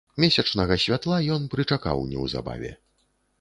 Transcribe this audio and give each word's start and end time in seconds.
Месячнага 0.23 0.77
святла 0.83 1.19
ён 1.35 1.45
прычакаў 1.53 2.03
неўзабаве. 2.15 2.73